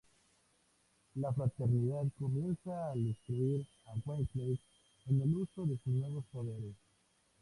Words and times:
La 1.17 1.31
Fraternidad 1.31 2.05
comienza 2.17 2.89
a 2.91 2.97
instruir 2.97 3.67
a 3.85 3.93
Wesley 4.09 4.59
en 5.05 5.21
el 5.21 5.35
uso 5.35 5.67
de 5.67 5.77
sus 5.77 5.93
nuevos 5.93 6.25
poderes. 6.31 6.73